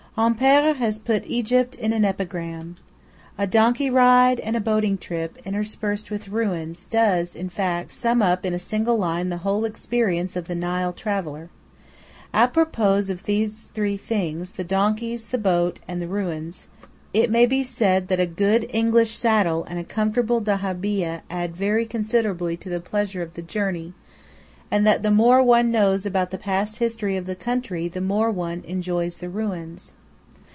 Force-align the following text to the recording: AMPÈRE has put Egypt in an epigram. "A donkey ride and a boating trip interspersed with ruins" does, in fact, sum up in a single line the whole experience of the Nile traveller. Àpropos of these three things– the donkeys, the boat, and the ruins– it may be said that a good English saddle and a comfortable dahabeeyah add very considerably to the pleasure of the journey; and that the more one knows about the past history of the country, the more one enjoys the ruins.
AMPÈRE 0.17 0.75
has 0.75 0.99
put 0.99 1.25
Egypt 1.25 1.73
in 1.75 1.93
an 1.93 2.03
epigram. 2.03 2.75
"A 3.37 3.47
donkey 3.47 3.89
ride 3.89 4.41
and 4.41 4.57
a 4.57 4.61
boating 4.61 4.97
trip 4.97 5.37
interspersed 5.45 6.11
with 6.11 6.27
ruins" 6.27 6.85
does, 6.85 7.33
in 7.33 7.47
fact, 7.47 7.93
sum 7.93 8.21
up 8.21 8.45
in 8.45 8.53
a 8.53 8.59
single 8.59 8.97
line 8.97 9.29
the 9.29 9.37
whole 9.37 9.63
experience 9.63 10.35
of 10.35 10.47
the 10.49 10.53
Nile 10.53 10.91
traveller. 10.91 11.49
Àpropos 12.33 13.09
of 13.09 13.23
these 13.23 13.71
three 13.73 13.95
things– 13.95 14.51
the 14.53 14.65
donkeys, 14.65 15.29
the 15.29 15.37
boat, 15.37 15.79
and 15.87 16.01
the 16.01 16.09
ruins– 16.09 16.67
it 17.13 17.31
may 17.31 17.45
be 17.45 17.63
said 17.63 18.09
that 18.09 18.19
a 18.19 18.25
good 18.25 18.67
English 18.69 19.15
saddle 19.15 19.63
and 19.63 19.79
a 19.79 19.83
comfortable 19.83 20.41
dahabeeyah 20.41 21.21
add 21.29 21.55
very 21.55 21.85
considerably 21.85 22.57
to 22.57 22.67
the 22.67 22.81
pleasure 22.81 23.21
of 23.21 23.33
the 23.35 23.41
journey; 23.41 23.93
and 24.69 24.85
that 24.85 25.03
the 25.03 25.09
more 25.09 25.41
one 25.41 25.71
knows 25.71 26.05
about 26.05 26.31
the 26.31 26.37
past 26.37 26.79
history 26.79 27.15
of 27.15 27.25
the 27.25 27.35
country, 27.35 27.87
the 27.87 28.01
more 28.01 28.29
one 28.29 28.61
enjoys 28.67 29.15
the 29.17 29.29
ruins. 29.29 29.93